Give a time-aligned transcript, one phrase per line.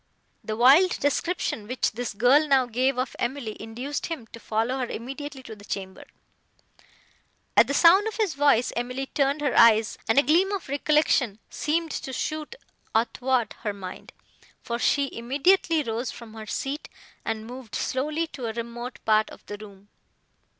[0.43, 4.87] The wild description, which this girl now gave of Emily, induced him to follow her
[4.87, 6.05] immediately to the chamber.
[7.55, 11.37] At the sound of his voice, Emily turned her eyes, and a gleam of recollection
[11.51, 12.55] seemed to shoot
[12.95, 14.11] athwart her mind,
[14.63, 16.89] for she immediately rose from her seat,
[17.23, 19.89] and moved slowly to a remote part of the room.